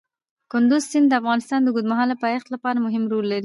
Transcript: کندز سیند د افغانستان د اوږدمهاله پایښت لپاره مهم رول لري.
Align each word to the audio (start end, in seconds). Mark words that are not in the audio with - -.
کندز 0.51 0.81
سیند 0.91 1.07
د 1.09 1.13
افغانستان 1.21 1.59
د 1.63 1.67
اوږدمهاله 1.69 2.15
پایښت 2.23 2.47
لپاره 2.53 2.83
مهم 2.85 3.03
رول 3.11 3.25
لري. 3.29 3.39